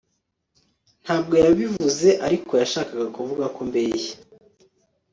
Ntabwo 1.03 1.33
yabivuze 1.45 2.09
ariko 2.27 2.51
yashakaga 2.61 3.07
kuvuga 3.17 3.45
ko 3.55 3.59
mbeshya 3.69 4.15